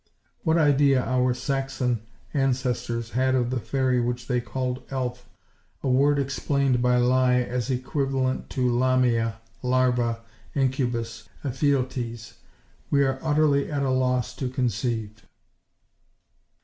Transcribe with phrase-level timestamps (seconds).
[0.41, 2.01] What idea our Saxon
[2.33, 5.19] ancestors had of the fairy which they called œlf,
[5.83, 10.21] a word explained by Lye as equivalent to lamia, larva,
[10.55, 12.33] incubus, ephialtes,
[12.89, 15.23] we are utterly at a loss to conceive.